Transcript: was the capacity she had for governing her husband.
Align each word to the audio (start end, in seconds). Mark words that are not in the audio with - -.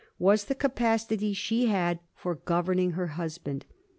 was 0.17 0.45
the 0.45 0.55
capacity 0.55 1.31
she 1.31 1.67
had 1.67 1.99
for 2.15 2.33
governing 2.33 2.93
her 2.93 3.05
husband. 3.09 3.65